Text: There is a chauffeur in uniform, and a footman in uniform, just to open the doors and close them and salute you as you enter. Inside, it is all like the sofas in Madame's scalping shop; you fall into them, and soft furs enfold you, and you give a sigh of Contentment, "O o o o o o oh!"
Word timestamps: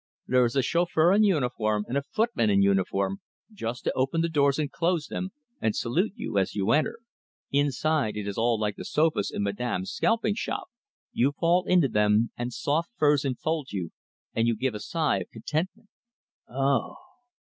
There 0.25 0.43
is 0.45 0.55
a 0.55 0.63
chauffeur 0.63 1.13
in 1.13 1.23
uniform, 1.23 1.85
and 1.87 1.95
a 1.95 2.01
footman 2.01 2.49
in 2.49 2.63
uniform, 2.63 3.21
just 3.53 3.83
to 3.83 3.93
open 3.93 4.21
the 4.21 4.29
doors 4.29 4.57
and 4.57 4.71
close 4.71 5.05
them 5.05 5.29
and 5.61 5.75
salute 5.75 6.13
you 6.15 6.39
as 6.39 6.55
you 6.55 6.71
enter. 6.71 6.97
Inside, 7.51 8.17
it 8.17 8.27
is 8.27 8.35
all 8.35 8.59
like 8.59 8.77
the 8.77 8.83
sofas 8.83 9.29
in 9.29 9.43
Madame's 9.43 9.91
scalping 9.91 10.33
shop; 10.33 10.69
you 11.11 11.33
fall 11.33 11.65
into 11.67 11.87
them, 11.87 12.31
and 12.35 12.51
soft 12.51 12.89
furs 12.97 13.23
enfold 13.23 13.71
you, 13.71 13.91
and 14.33 14.47
you 14.47 14.55
give 14.55 14.73
a 14.73 14.79
sigh 14.79 15.17
of 15.19 15.29
Contentment, 15.29 15.87
"O 16.47 16.55
o 16.55 16.57
o 16.57 16.57
o 16.57 16.63
o 16.63 16.65
o 16.65 16.89
oh!" 16.89 16.97